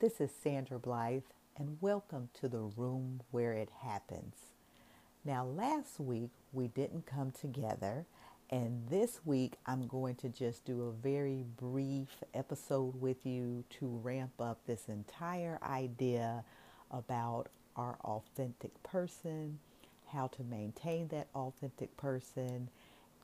this 0.00 0.18
is 0.18 0.30
Sandra 0.42 0.78
Blythe, 0.78 1.24
and 1.58 1.76
welcome 1.82 2.30
to 2.40 2.48
the 2.48 2.70
room 2.74 3.20
where 3.32 3.52
it 3.52 3.68
happens. 3.82 4.34
Now, 5.26 5.44
last 5.44 6.00
week 6.00 6.30
we 6.54 6.68
didn't 6.68 7.04
come 7.04 7.32
together, 7.32 8.06
and 8.48 8.88
this 8.88 9.20
week 9.26 9.56
I'm 9.66 9.86
going 9.86 10.14
to 10.16 10.30
just 10.30 10.64
do 10.64 10.84
a 10.84 10.90
very 10.90 11.44
brief 11.58 12.08
episode 12.32 12.98
with 12.98 13.26
you 13.26 13.64
to 13.78 14.00
ramp 14.02 14.40
up 14.40 14.60
this 14.66 14.88
entire 14.88 15.58
idea 15.62 16.44
about 16.90 17.48
our 17.76 17.98
authentic 18.02 18.82
person, 18.82 19.58
how 20.06 20.28
to 20.28 20.42
maintain 20.44 21.08
that 21.08 21.28
authentic 21.34 21.94
person, 21.98 22.70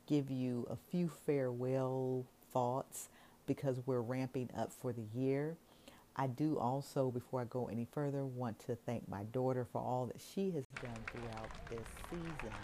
give 0.06 0.30
you 0.30 0.66
a 0.68 0.76
few 0.76 1.08
farewell 1.08 2.26
thoughts 2.52 3.08
because 3.46 3.78
we're 3.86 4.02
ramping 4.02 4.50
up 4.54 4.70
for 4.74 4.92
the 4.92 5.06
year. 5.18 5.56
I 6.16 6.26
do 6.28 6.58
also, 6.58 7.10
before 7.10 7.42
I 7.42 7.44
go 7.44 7.66
any 7.66 7.86
further, 7.92 8.24
want 8.24 8.58
to 8.60 8.74
thank 8.74 9.06
my 9.08 9.24
daughter 9.24 9.66
for 9.70 9.82
all 9.82 10.06
that 10.06 10.20
she 10.20 10.50
has 10.52 10.64
done 10.82 10.96
throughout 11.12 11.50
this 11.68 11.86
season 12.08 12.54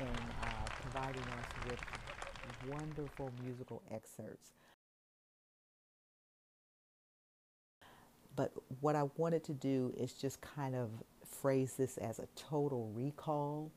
in 0.00 0.06
uh, 0.42 0.64
providing 0.80 1.22
us 1.22 1.70
with 1.70 1.80
wonderful 2.70 3.32
musical 3.42 3.82
excerpts. 3.90 4.52
But 8.36 8.52
what 8.80 8.96
I 8.96 9.04
wanted 9.16 9.44
to 9.44 9.52
do 9.52 9.92
is 9.96 10.12
just 10.12 10.40
kind 10.40 10.74
of 10.74 10.90
phrase 11.24 11.74
this 11.74 11.98
as 11.98 12.18
a 12.18 12.28
total 12.36 12.90
recall 12.94 13.70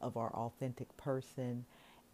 of 0.00 0.16
our 0.16 0.30
authentic 0.34 0.94
person 0.96 1.64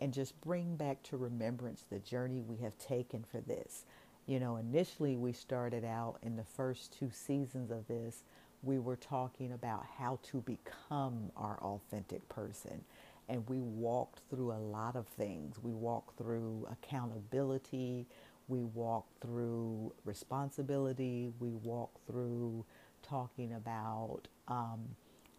and 0.00 0.12
just 0.12 0.40
bring 0.40 0.76
back 0.76 1.02
to 1.04 1.16
remembrance 1.16 1.84
the 1.90 1.98
journey 1.98 2.40
we 2.40 2.56
have 2.58 2.76
taken 2.78 3.24
for 3.24 3.40
this. 3.40 3.84
You 4.28 4.38
know, 4.38 4.56
initially 4.58 5.16
we 5.16 5.32
started 5.32 5.86
out 5.86 6.18
in 6.22 6.36
the 6.36 6.44
first 6.44 6.92
two 6.92 7.10
seasons 7.10 7.70
of 7.70 7.88
this, 7.88 8.24
we 8.62 8.78
were 8.78 8.96
talking 8.96 9.52
about 9.52 9.86
how 9.96 10.18
to 10.24 10.42
become 10.42 11.32
our 11.34 11.58
authentic 11.62 12.28
person. 12.28 12.84
And 13.30 13.48
we 13.48 13.60
walked 13.60 14.20
through 14.28 14.52
a 14.52 14.60
lot 14.60 14.96
of 14.96 15.06
things. 15.06 15.56
We 15.62 15.72
walked 15.72 16.18
through 16.18 16.68
accountability, 16.70 18.06
we 18.48 18.64
walked 18.64 19.22
through 19.22 19.94
responsibility, 20.04 21.32
we 21.40 21.54
walked 21.54 22.06
through 22.06 22.66
talking 23.02 23.54
about 23.54 24.28
um, 24.48 24.80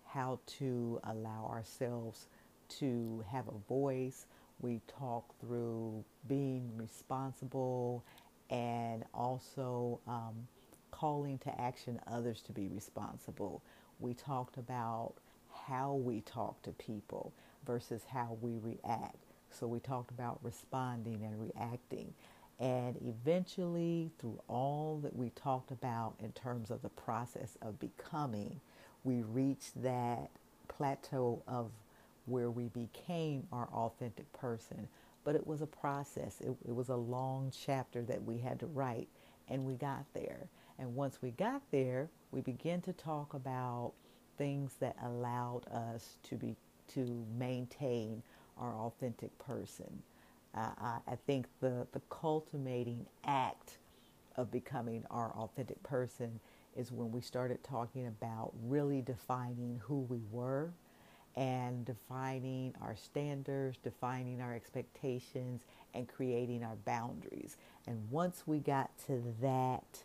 how 0.08 0.40
to 0.58 1.00
allow 1.04 1.48
ourselves 1.48 2.26
to 2.80 3.24
have 3.32 3.48
a 3.50 3.68
voice. 3.68 4.26
We 4.62 4.82
talked 4.88 5.40
through 5.42 6.04
being 6.28 6.72
responsible 6.76 8.04
and 8.50 9.04
also 9.14 10.00
um, 10.08 10.48
calling 10.92 11.38
to 11.40 11.62
action 11.62 12.00
others 12.08 12.42
to 12.42 12.52
be 12.52 12.68
responsible. 12.68 13.62
We 14.00 14.14
talked 14.14 14.58
about 14.58 15.14
how 15.68 15.94
we 15.94 16.22
talk 16.22 16.62
to 16.64 16.72
people 16.72 17.34
versus 17.66 18.04
how 18.08 18.38
we 18.42 18.58
react. 18.58 19.18
So 19.52 19.68
we 19.68 19.80
talked 19.80 20.12
about 20.12 20.40
responding 20.44 21.24
and 21.24 21.40
reacting. 21.40 22.14
And 22.60 22.98
eventually, 23.06 24.12
through 24.20 24.40
all 24.48 25.00
that 25.04 25.16
we 25.16 25.30
talked 25.32 25.72
about 25.72 26.16
in 26.20 26.32
terms 26.34 26.72
of 26.72 26.82
the 26.82 26.90
process 26.90 27.58
of 27.62 27.80
becoming, 27.80 28.60
we 29.04 29.22
reached 29.22 29.82
that 29.82 30.30
plateau 30.68 31.42
of 31.48 31.72
where 32.26 32.52
we 32.52 32.66
became 32.68 33.48
our 33.52 33.68
authentic 33.74 34.32
person 34.34 34.88
but 35.30 35.36
it 35.36 35.46
was 35.46 35.62
a 35.62 35.68
process. 35.68 36.42
It, 36.42 36.56
it 36.68 36.74
was 36.74 36.90
a 36.90 36.96
long 36.96 37.54
chapter 37.56 38.02
that 38.02 38.24
we 38.24 38.40
had 38.40 38.60
to 38.62 38.66
write, 38.66 39.08
and 39.48 39.64
we 39.64 39.76
got 39.76 40.04
there. 40.16 40.48
And 40.80 40.96
once 40.96 41.22
we 41.22 41.30
got 41.30 41.62
there, 41.70 42.10
we 42.32 42.42
began 42.42 42.82
to 42.82 42.94
talk 42.94 43.36
about 43.36 43.92
things 44.40 44.74
that 44.80 44.96
allowed 45.04 45.68
us 45.68 46.18
to 46.24 46.36
be 46.36 46.56
to 46.96 47.24
maintain 47.38 48.24
our 48.58 48.74
authentic 48.74 49.38
person. 49.38 50.02
Uh, 50.56 50.72
I, 50.82 50.98
I 51.08 51.16
think 51.28 51.46
the 51.62 51.86
the 51.92 52.02
cultivating 52.10 53.06
act 53.24 53.78
of 54.36 54.50
becoming 54.52 55.04
our 55.12 55.32
authentic 55.34 55.84
person 55.84 56.40
is 56.76 56.92
when 56.92 57.12
we 57.12 57.22
started 57.22 57.64
talking 57.64 58.08
about 58.08 58.52
really 58.64 59.04
defining 59.04 59.80
who 59.84 60.00
we 60.10 60.22
were 60.32 60.72
and 61.36 61.86
defining 61.86 62.74
our 62.82 62.96
standards, 62.96 63.78
defining 63.84 64.42
our 64.42 64.54
expectations, 64.54 65.62
and 65.94 66.08
creating 66.08 66.64
our 66.64 66.76
boundaries. 66.86 67.58
And 67.88 68.10
once 68.12 68.44
we 68.46 68.60
got 68.60 68.92
to 69.08 69.24
that 69.42 70.04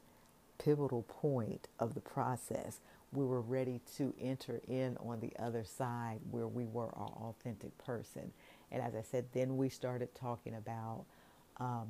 pivotal 0.58 1.02
point 1.02 1.68
of 1.78 1.94
the 1.94 2.00
process, 2.00 2.80
we 3.12 3.24
were 3.24 3.40
ready 3.40 3.80
to 3.96 4.12
enter 4.20 4.60
in 4.66 4.96
on 4.98 5.20
the 5.20 5.32
other 5.38 5.64
side 5.64 6.20
where 6.30 6.48
we 6.48 6.64
were 6.64 6.90
our 6.96 7.12
authentic 7.22 7.76
person. 7.78 8.32
And 8.70 8.82
as 8.82 8.94
I 8.94 9.02
said, 9.02 9.26
then 9.32 9.56
we 9.56 9.68
started 9.68 10.14
talking 10.14 10.54
about 10.54 11.04
um, 11.58 11.88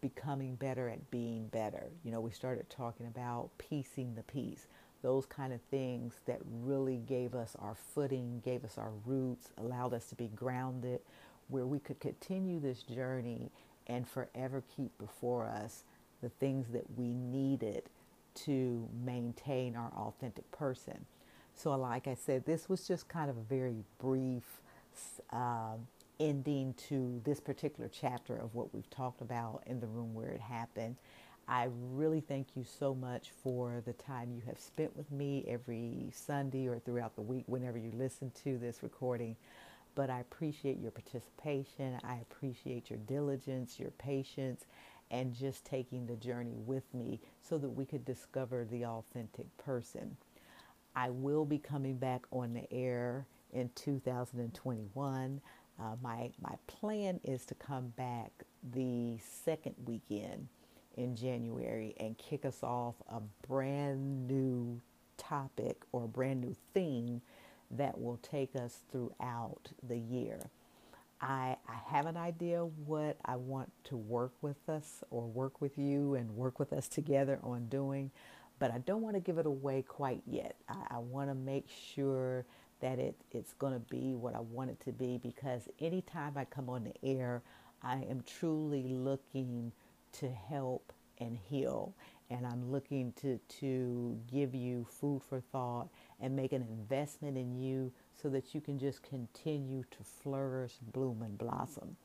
becoming 0.00 0.54
better 0.54 0.88
at 0.88 1.10
being 1.10 1.48
better. 1.48 1.88
You 2.04 2.12
know, 2.12 2.20
we 2.20 2.30
started 2.30 2.70
talking 2.70 3.06
about 3.06 3.50
piecing 3.58 4.14
the 4.14 4.22
piece 4.22 4.66
those 5.06 5.24
kind 5.24 5.52
of 5.52 5.60
things 5.70 6.14
that 6.26 6.40
really 6.64 6.96
gave 7.06 7.32
us 7.32 7.54
our 7.60 7.76
footing, 7.76 8.42
gave 8.44 8.64
us 8.64 8.76
our 8.76 8.90
roots, 9.04 9.50
allowed 9.56 9.94
us 9.94 10.06
to 10.06 10.16
be 10.16 10.26
grounded, 10.34 10.98
where 11.46 11.64
we 11.64 11.78
could 11.78 12.00
continue 12.00 12.58
this 12.58 12.82
journey 12.82 13.48
and 13.86 14.08
forever 14.08 14.64
keep 14.76 14.90
before 14.98 15.46
us 15.46 15.84
the 16.22 16.28
things 16.28 16.66
that 16.72 16.82
we 16.98 17.14
needed 17.14 17.84
to 18.34 18.88
maintain 19.04 19.76
our 19.76 19.92
authentic 19.96 20.50
person. 20.50 21.06
So, 21.54 21.70
like 21.76 22.08
I 22.08 22.14
said, 22.14 22.44
this 22.44 22.68
was 22.68 22.88
just 22.88 23.06
kind 23.06 23.30
of 23.30 23.36
a 23.36 23.42
very 23.42 23.84
brief 24.00 24.60
uh, 25.30 25.76
ending 26.18 26.74
to 26.88 27.20
this 27.24 27.38
particular 27.38 27.88
chapter 27.88 28.36
of 28.36 28.56
what 28.56 28.74
we've 28.74 28.90
talked 28.90 29.20
about 29.20 29.62
in 29.66 29.78
the 29.78 29.86
room 29.86 30.14
where 30.14 30.30
it 30.30 30.40
happened. 30.40 30.96
I 31.48 31.68
really 31.92 32.20
thank 32.20 32.56
you 32.56 32.64
so 32.64 32.92
much 32.92 33.30
for 33.42 33.80
the 33.86 33.92
time 33.92 34.32
you 34.32 34.42
have 34.46 34.58
spent 34.58 34.96
with 34.96 35.12
me 35.12 35.44
every 35.46 36.10
Sunday 36.12 36.66
or 36.66 36.80
throughout 36.80 37.14
the 37.14 37.22
week 37.22 37.44
whenever 37.46 37.78
you 37.78 37.92
listen 37.94 38.32
to 38.42 38.58
this 38.58 38.82
recording. 38.82 39.36
But 39.94 40.10
I 40.10 40.20
appreciate 40.20 40.78
your 40.80 40.90
participation. 40.90 42.00
I 42.02 42.16
appreciate 42.16 42.90
your 42.90 42.98
diligence, 42.98 43.78
your 43.78 43.92
patience, 43.92 44.64
and 45.12 45.32
just 45.32 45.64
taking 45.64 46.06
the 46.06 46.16
journey 46.16 46.56
with 46.66 46.92
me 46.92 47.20
so 47.42 47.58
that 47.58 47.70
we 47.70 47.86
could 47.86 48.04
discover 48.04 48.64
the 48.64 48.84
authentic 48.84 49.46
person. 49.56 50.16
I 50.96 51.10
will 51.10 51.44
be 51.44 51.58
coming 51.58 51.96
back 51.96 52.22
on 52.32 52.54
the 52.54 52.70
air 52.72 53.24
in 53.52 53.70
2021. 53.76 55.40
Uh, 55.78 55.82
my 56.02 56.30
my 56.40 56.54
plan 56.66 57.20
is 57.22 57.44
to 57.46 57.54
come 57.54 57.88
back 57.96 58.32
the 58.72 59.18
second 59.44 59.76
weekend 59.84 60.48
in 60.96 61.16
January 61.16 61.94
and 61.98 62.16
kick 62.18 62.44
us 62.44 62.62
off 62.62 62.94
a 63.10 63.20
brand 63.46 64.26
new 64.28 64.80
topic 65.16 65.82
or 65.92 66.04
a 66.04 66.08
brand 66.08 66.40
new 66.40 66.54
theme 66.74 67.20
that 67.70 68.00
will 68.00 68.18
take 68.18 68.54
us 68.56 68.80
throughout 68.90 69.70
the 69.86 69.98
year. 69.98 70.50
I, 71.20 71.56
I 71.68 71.76
have 71.94 72.06
an 72.06 72.16
idea 72.16 72.64
what 72.64 73.16
I 73.24 73.36
want 73.36 73.72
to 73.84 73.96
work 73.96 74.32
with 74.42 74.68
us 74.68 75.02
or 75.10 75.26
work 75.26 75.60
with 75.60 75.78
you 75.78 76.14
and 76.14 76.36
work 76.36 76.58
with 76.58 76.72
us 76.72 76.88
together 76.88 77.38
on 77.42 77.68
doing, 77.68 78.10
but 78.58 78.70
I 78.70 78.78
don't 78.78 79.02
want 79.02 79.16
to 79.16 79.20
give 79.20 79.38
it 79.38 79.46
away 79.46 79.82
quite 79.82 80.22
yet. 80.26 80.56
I, 80.68 80.96
I 80.96 80.98
want 80.98 81.30
to 81.30 81.34
make 81.34 81.68
sure 81.70 82.44
that 82.80 82.98
it, 82.98 83.16
it's 83.32 83.54
going 83.54 83.72
to 83.72 83.80
be 83.80 84.14
what 84.14 84.34
I 84.34 84.40
want 84.40 84.70
it 84.70 84.80
to 84.84 84.92
be 84.92 85.18
because 85.18 85.68
anytime 85.80 86.34
I 86.36 86.44
come 86.44 86.68
on 86.68 86.84
the 86.84 87.08
air, 87.08 87.42
I 87.82 87.96
am 88.10 88.22
truly 88.26 88.84
looking 88.88 89.72
to 90.12 90.28
help 90.30 90.92
and 91.18 91.36
heal. 91.36 91.94
And 92.28 92.46
I'm 92.46 92.72
looking 92.72 93.12
to, 93.22 93.38
to 93.60 94.18
give 94.30 94.54
you 94.54 94.86
food 94.90 95.22
for 95.28 95.40
thought 95.40 95.88
and 96.20 96.34
make 96.34 96.52
an 96.52 96.62
investment 96.62 97.36
in 97.36 97.54
you 97.54 97.92
so 98.20 98.28
that 98.30 98.54
you 98.54 98.60
can 98.60 98.78
just 98.78 99.02
continue 99.02 99.84
to 99.90 99.98
flourish, 100.02 100.72
bloom, 100.92 101.22
and 101.22 101.38
blossom. 101.38 101.96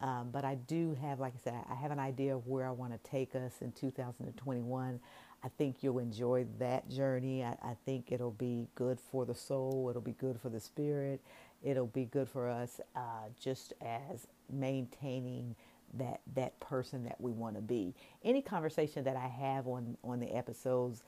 Um, 0.00 0.30
but 0.32 0.44
I 0.44 0.54
do 0.54 0.96
have, 1.02 1.20
like 1.20 1.34
I 1.34 1.38
said, 1.44 1.54
I 1.70 1.74
have 1.74 1.90
an 1.90 1.98
idea 1.98 2.34
of 2.34 2.46
where 2.46 2.66
I 2.66 2.70
want 2.70 2.92
to 2.92 3.10
take 3.10 3.34
us 3.34 3.60
in 3.60 3.72
2021. 3.72 4.98
I 5.42 5.48
think 5.58 5.82
you'll 5.82 5.98
enjoy 5.98 6.46
that 6.58 6.88
journey. 6.88 7.44
I, 7.44 7.56
I, 7.62 7.76
think 7.84 8.10
it'll 8.10 8.30
be 8.30 8.68
good 8.74 8.98
for 8.98 9.26
the 9.26 9.34
soul, 9.34 9.88
it'll 9.90 10.02
be 10.02 10.12
good 10.12 10.38
for 10.40 10.48
the 10.48 10.60
spirit, 10.60 11.20
it'll 11.62 11.86
be 11.86 12.04
good 12.06 12.28
for 12.28 12.48
us 12.48 12.80
uh, 12.94 13.28
just 13.38 13.72
as 13.82 14.26
maintaining 14.50 15.54
that 15.98 16.20
that 16.34 16.58
person 16.60 17.04
that 17.04 17.20
we 17.20 17.32
want 17.32 17.56
to 17.56 17.62
be. 17.62 17.94
Any 18.24 18.42
conversation 18.42 19.04
that 19.04 19.16
I 19.16 19.26
have 19.28 19.66
on 19.66 19.96
on 20.04 20.20
the 20.20 20.34
episodes 20.34 21.02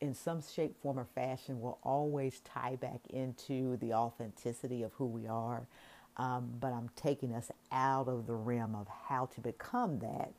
in 0.00 0.14
some 0.14 0.40
shape, 0.42 0.80
form, 0.80 0.98
or 0.98 1.06
fashion 1.14 1.60
will 1.60 1.78
always 1.82 2.40
tie 2.40 2.76
back 2.76 3.00
into 3.10 3.76
the 3.78 3.92
authenticity 3.94 4.82
of 4.82 4.92
who 4.94 5.06
we 5.06 5.26
are. 5.26 5.66
Um, 6.16 6.50
but 6.60 6.72
I'm 6.72 6.90
taking 6.96 7.32
us 7.34 7.50
out 7.72 8.08
of 8.08 8.26
the 8.26 8.34
realm 8.34 8.74
of 8.74 8.88
how 8.88 9.26
to 9.26 9.40
become 9.40 10.00
that, 10.00 10.32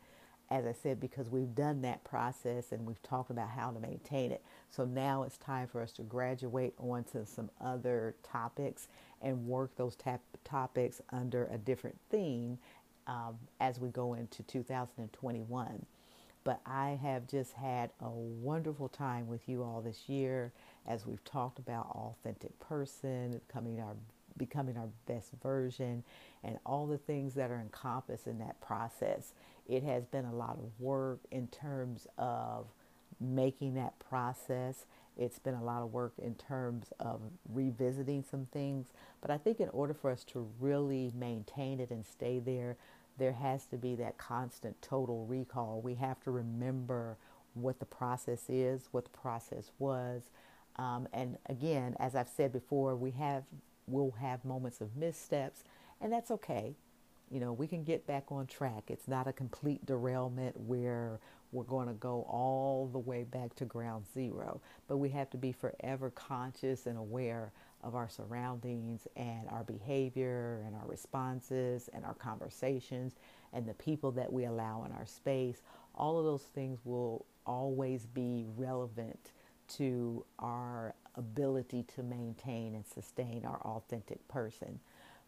as 0.50 0.66
I 0.66 0.74
said, 0.74 1.00
because 1.00 1.30
we've 1.30 1.56
done 1.56 1.82
that 1.84 2.04
process 2.04 2.72
and 2.72 2.86
we've 2.86 3.02
talked 3.02 3.32
about 3.32 3.50
how 3.50 3.72
to 3.72 3.80
maintain 3.80 4.32
it. 4.32 4.44
So 4.70 4.86
now 4.86 5.24
it's 5.24 5.38
time 5.38 5.68
for 5.68 5.82
us 5.82 5.94
to 5.94 6.04
graduate 6.04 6.74
onto 6.78 7.26
some 7.26 7.50
other 7.62 8.16
topics 8.24 8.88
and 9.22 9.48
work 9.48 9.76
those 9.76 9.96
tap- 9.96 10.22
topics 10.44 11.02
under 11.12 11.46
a 11.48 11.58
different 11.58 11.98
theme 12.10 12.58
um, 13.10 13.40
as 13.60 13.80
we 13.80 13.90
go 13.90 14.14
into 14.14 14.44
2021. 14.44 15.86
But 16.44 16.62
I 16.66 17.00
have 17.02 17.28
just 17.28 17.54
had 17.54 17.90
a 18.00 18.10
wonderful 18.10 18.88
time 18.88 19.28
with 19.28 19.50
you 19.50 19.64
all 19.64 19.82
this 19.82 20.08
year 20.08 20.54
as 20.88 21.06
we've 21.06 21.24
talked 21.26 21.60
about 21.60 21.88
authentic 21.88 22.58
person, 22.60 23.42
becoming 23.48 23.82
our 23.82 23.96
becoming 24.38 24.78
our 24.78 24.88
best 25.06 25.32
version, 25.44 26.04
and 26.44 26.58
all 26.66 26.88
the 26.88 26.98
things 26.98 27.34
that 27.34 27.52
are 27.52 27.60
encompassed 27.60 28.26
in 28.26 28.40
that 28.40 28.62
process. 28.62 29.34
It 29.68 29.84
has 29.84 30.06
been 30.06 30.26
a 30.26 30.34
lot 30.34 30.58
of 30.58 30.72
work 30.80 31.20
in 31.30 31.48
terms 31.48 32.08
of 32.18 32.68
making 33.20 33.74
that 33.76 34.00
process. 34.00 34.86
It's 35.18 35.40
been 35.40 35.56
a 35.56 35.64
lot 35.64 35.82
of 35.82 35.92
work 35.92 36.14
in 36.18 36.36
terms 36.36 36.94
of 37.02 37.20
revisiting 37.54 38.24
some 38.24 38.48
things. 38.54 38.88
But 39.22 39.30
I 39.30 39.38
think 39.38 39.60
in 39.60 39.68
order 39.70 39.94
for 39.94 40.10
us 40.10 40.24
to 40.26 40.48
really 40.60 41.12
maintain 41.14 41.82
it 41.82 41.92
and 41.92 42.06
stay 42.06 42.40
there, 42.40 42.78
there 43.20 43.34
has 43.34 43.66
to 43.68 43.78
be 43.78 43.96
that 43.96 44.18
constant 44.18 44.82
total 44.82 45.26
recall. 45.26 45.82
We 45.82 45.96
have 45.96 46.20
to 46.22 46.32
remember 46.32 47.18
what 47.54 47.80
the 47.80 47.86
process 47.86 48.46
is, 48.50 48.88
what 48.92 49.06
the 49.06 49.12
process 49.12 49.72
was. 49.80 50.24
Um, 50.78 51.08
and 51.14 51.38
again, 51.48 51.96
as 52.00 52.16
I've 52.16 52.30
said 52.30 52.54
before, 52.54 52.96
we 52.96 53.12
have 53.12 53.44
we'll 53.88 54.12
have 54.20 54.46
moments 54.46 54.82
of 54.82 54.96
missteps, 54.96 55.64
and 56.00 56.14
that's 56.14 56.32
okay. 56.32 56.76
You 57.32 57.40
know, 57.40 57.54
we 57.54 57.68
can 57.68 57.84
get 57.84 58.08
back 58.08 58.26
on 58.32 58.48
track. 58.48 58.86
It's 58.88 59.08
not 59.08 59.28
a 59.28 59.34
complete 59.34 59.86
derailment 59.86 60.60
where 60.60 61.20
we're 61.52 61.64
going 61.64 61.88
to 61.88 61.94
go 61.94 62.26
all 62.30 62.90
the 62.92 63.00
way 63.00 63.24
back 63.24 63.56
to 63.56 63.66
ground 63.66 64.06
zero, 64.14 64.62
but 64.88 64.98
we 64.98 65.10
have 65.10 65.30
to 65.32 65.38
be 65.38 65.52
forever 65.52 66.12
conscious 66.12 66.86
and 66.86 66.98
aware 66.98 67.52
of 67.84 67.96
our 67.96 68.10
surroundings 68.10 69.08
and 69.16 69.48
our 69.50 69.64
behavior 69.64 70.64
and 70.66 70.76
our 70.76 70.88
responses 70.88 71.90
and 71.94 72.06
our 72.06 72.14
conversations 72.14 73.16
and 73.54 73.66
the 73.66 73.74
people 73.76 74.12
that 74.12 74.32
we 74.32 74.46
allow 74.46 74.84
in 74.86 74.92
our 74.92 75.06
space, 75.06 75.62
all 75.96 76.20
of 76.20 76.26
those 76.26 76.44
things 76.44 76.80
will 76.86 77.26
always 77.46 78.06
be 78.06 78.46
relevant 78.58 79.32
to 79.68 80.26
our 80.40 80.94
ability 81.16 81.84
to 81.96 82.04
maintain 82.04 82.76
and 82.76 82.86
sustain 82.86 83.46
our 83.46 83.60
authentic 83.62 84.26
person. 84.28 84.80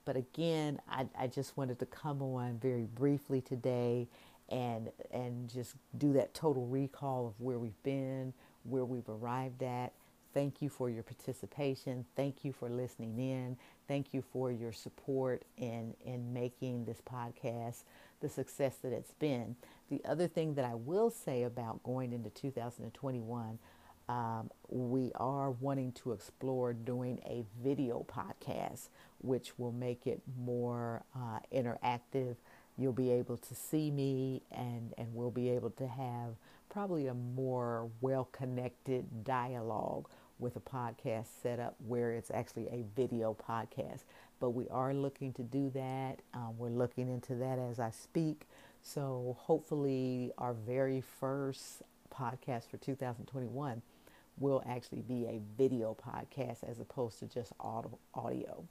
But 0.06 0.16
again, 0.18 0.80
I, 0.90 1.08
I 1.18 1.28
just 1.28 1.58
wanted 1.58 1.80
to 1.80 1.86
come 1.86 2.22
on 2.22 2.58
very 2.60 2.86
briefly 2.86 3.42
today 3.42 4.08
and 4.50 4.90
and 5.12 5.50
just 5.50 5.76
do 5.98 6.14
that 6.14 6.34
total 6.34 6.66
recall 6.68 7.28
of 7.28 7.34
where 7.40 7.60
we've 7.60 7.82
been, 7.84 8.34
where 8.64 8.84
we've 8.86 9.08
arrived 9.08 9.64
at, 9.64 9.94
Thank 10.34 10.62
you 10.62 10.70
for 10.70 10.90
your 10.90 11.04
participation. 11.04 12.06
Thank 12.16 12.46
you 12.46 12.54
for 12.54 12.70
listening 12.70 13.18
in. 13.20 13.58
Thank 13.88 14.14
you 14.14 14.22
for 14.22 14.52
your 14.52 14.72
support 14.72 15.44
in, 15.58 15.94
in 16.06 16.34
making 16.34 16.86
this 16.86 17.02
podcast 17.02 17.84
the 18.22 18.30
success 18.30 18.78
that 18.84 18.94
it's 18.94 19.12
been. 19.14 19.56
The 19.90 20.02
other 20.06 20.28
thing 20.28 20.56
that 20.56 20.66
I 20.66 20.76
will 20.76 21.10
say 21.10 21.44
about 21.44 21.84
going 21.84 22.14
into 22.14 22.30
2021, 22.30 23.60
um, 24.10 24.50
we 24.70 25.12
are 25.16 25.52
wanting 25.52 25.92
to 25.94 26.12
explore 26.12 26.74
doing 26.74 27.20
a 27.26 27.44
video 27.64 28.06
podcast, 28.10 28.90
which 29.20 29.58
will 29.58 29.72
make 29.72 30.08
it 30.08 30.22
more 30.40 31.04
uh, 31.16 31.40
interactive. 31.54 32.36
You'll 32.78 32.94
be 32.94 33.12
able 33.12 33.38
to 33.38 33.56
see 33.56 33.92
me, 33.92 34.42
and, 34.52 34.94
and 34.98 35.14
we'll 35.14 35.32
be 35.32 35.50
able 35.50 35.72
to 35.72 35.88
have 35.88 36.36
probably 36.70 37.08
a 37.08 37.14
more 37.14 37.90
well 38.00 38.30
connected 38.32 39.24
dialogue 39.24 40.08
with 40.40 40.56
a 40.56 40.60
podcast 40.60 41.28
set 41.42 41.60
up 41.60 41.76
where 41.86 42.14
it's 42.14 42.32
actually 42.32 42.68
a 42.68 42.84
video 42.96 43.36
podcast. 43.48 44.04
But 44.40 44.52
we 44.52 44.68
are 44.70 44.94
looking 44.94 45.34
to 45.34 45.44
do 45.44 45.70
that. 45.76 46.20
Um, 46.34 46.58
we're 46.58 46.70
looking 46.70 47.10
into 47.10 47.36
that 47.36 47.60
as 47.60 47.80
I 47.80 47.92
speak. 47.92 48.48
So 48.82 49.38
hopefully, 49.40 50.32
our 50.38 50.54
very 50.54 51.02
first 51.02 51.84
podcast 52.12 52.70
for 52.70 52.78
2021 52.78 53.82
will 54.40 54.64
actually 54.68 55.02
be 55.02 55.26
a 55.26 55.40
video 55.58 55.96
podcast 56.04 56.64
as 56.68 56.80
opposed 56.80 57.20
to 57.20 57.28
just 57.28 57.54
audio. 57.60 58.64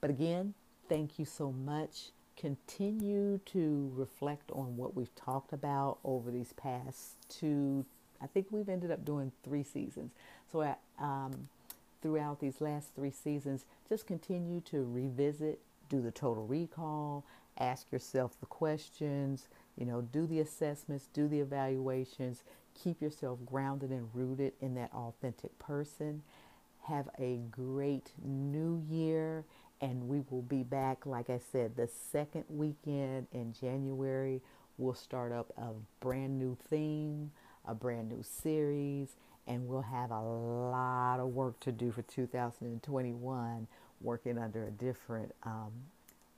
But 0.00 0.10
again, 0.10 0.54
thank 0.88 1.18
you 1.18 1.24
so 1.24 1.50
much. 1.50 2.10
Continue 2.40 3.38
to 3.46 3.92
reflect 3.94 4.50
on 4.52 4.78
what 4.78 4.96
we've 4.96 5.14
talked 5.14 5.52
about 5.52 5.98
over 6.04 6.30
these 6.30 6.54
past 6.54 7.16
two, 7.28 7.84
I 8.22 8.26
think 8.26 8.46
we've 8.50 8.70
ended 8.70 8.90
up 8.90 9.04
doing 9.04 9.30
three 9.44 9.62
seasons. 9.62 10.12
So 10.50 10.62
I, 10.62 10.76
um, 10.98 11.50
throughout 12.00 12.40
these 12.40 12.62
last 12.62 12.94
three 12.94 13.10
seasons, 13.10 13.66
just 13.90 14.06
continue 14.06 14.62
to 14.62 14.88
revisit, 14.90 15.58
do 15.90 16.00
the 16.00 16.10
total 16.10 16.46
recall, 16.46 17.24
ask 17.58 17.92
yourself 17.92 18.32
the 18.40 18.46
questions, 18.46 19.48
you 19.76 19.84
know, 19.84 20.00
do 20.00 20.26
the 20.26 20.40
assessments, 20.40 21.08
do 21.12 21.28
the 21.28 21.40
evaluations, 21.40 22.42
keep 22.74 23.02
yourself 23.02 23.38
grounded 23.44 23.90
and 23.90 24.08
rooted 24.14 24.54
in 24.62 24.74
that 24.76 24.90
authentic 24.94 25.58
person. 25.58 26.22
Have 26.84 27.10
a 27.18 27.40
great 27.50 28.12
new 28.24 28.82
year, 28.88 29.44
and 29.80 30.08
we 30.08 30.22
will 30.30 30.42
be 30.42 30.62
back, 30.62 31.06
like 31.06 31.30
I 31.30 31.40
said, 31.52 31.76
the 31.76 31.88
second 32.12 32.44
weekend 32.48 33.28
in 33.32 33.54
January. 33.58 34.40
We'll 34.78 34.94
start 34.94 35.32
up 35.32 35.52
a 35.56 35.68
brand 36.00 36.38
new 36.38 36.56
theme, 36.68 37.32
a 37.66 37.74
brand 37.74 38.08
new 38.08 38.22
series 38.22 39.16
and 39.46 39.66
we'll 39.66 39.82
have 39.82 40.10
a 40.10 40.20
lot 40.20 41.18
of 41.18 41.28
work 41.28 41.58
to 41.60 41.72
do 41.72 41.90
for 41.90 42.02
2021 42.02 43.66
working 44.00 44.38
under 44.38 44.64
a 44.64 44.70
different 44.70 45.34
um, 45.42 45.72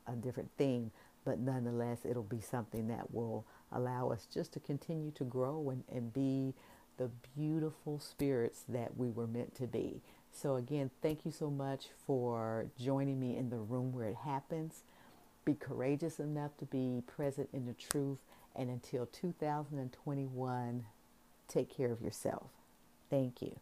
a 0.07 0.13
different 0.13 0.51
theme 0.57 0.91
but 1.25 1.39
nonetheless 1.39 1.99
it'll 2.05 2.23
be 2.23 2.41
something 2.41 2.89
that 2.89 3.13
will 3.13 3.45
allow 3.73 4.11
us 4.11 4.27
just 4.33 4.53
to 4.53 4.61
continue 4.61 5.11
to 5.13 5.25
grow 5.25 5.71
and, 5.71 5.85
and 5.93 6.13
be 6.13 6.53
the 6.99 7.09
beautiful 7.37 7.99
spirits 7.99 8.65
that 8.69 8.97
we 8.97 9.09
were 9.09 9.27
meant 9.27 9.55
to 9.55 9.67
be 9.67 10.01
so 10.33 10.57
again 10.57 10.91
thank 11.03 11.25
you 11.25 11.31
so 11.31 11.51
much 11.51 11.89
for 12.07 12.67
joining 12.81 13.21
me 13.21 13.37
in 13.37 13.51
the 13.51 13.59
room 13.59 13.93
where 13.93 14.09
it 14.09 14.17
happens 14.25 14.83
be 15.45 15.55
courageous 15.55 16.19
enough 16.19 16.57
to 16.57 16.65
be 16.65 17.03
present 17.07 17.49
in 17.53 17.67
the 17.67 17.75
truth 17.75 18.19
and 18.57 18.71
until 18.71 19.07
2021 19.07 20.85
take 21.49 21.75
care 21.75 21.93
of 21.93 22.01
yourself 22.01 22.49
Thank 23.13 23.43
you. 23.43 23.55